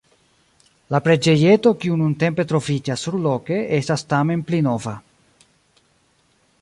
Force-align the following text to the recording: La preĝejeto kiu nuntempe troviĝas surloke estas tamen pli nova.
La 0.93 1.01
preĝejeto 1.07 1.73
kiu 1.83 1.99
nuntempe 1.99 2.45
troviĝas 2.53 3.05
surloke 3.09 3.61
estas 3.81 4.07
tamen 4.15 4.43
pli 4.49 4.63
nova. 4.71 4.99